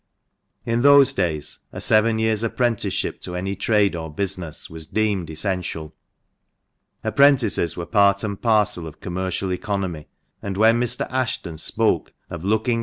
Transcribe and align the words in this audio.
In 0.65 0.81
those 0.81 1.13
days 1.13 1.59
a 1.71 1.79
seven 1.79 2.17
years' 2.17 2.41
apprenticeship 2.41 3.21
to 3.21 3.35
any 3.35 3.55
trade 3.55 3.95
or 3.95 4.11
business 4.11 4.67
was 4.67 4.87
deemed 4.87 5.29
essential; 5.29 5.93
apprentices 7.03 7.77
were 7.77 7.85
part 7.85 8.23
and 8.23 8.41
parcel 8.41 8.87
of 8.87 8.99
commercial 8.99 9.53
economy, 9.53 10.07
and 10.41 10.57
when 10.57 10.79
Mr, 10.81 11.05
Ashton 11.11 11.59
spoke 11.59 12.13
of 12.31 12.43
"looking 12.43 12.49
128 12.49 12.49
THE 12.49 12.49
MANCHESTER 12.49 12.77
MAN. 12.77 12.79